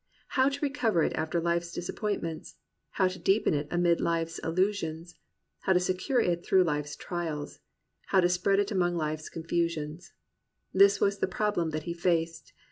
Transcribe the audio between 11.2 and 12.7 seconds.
problem that he faced.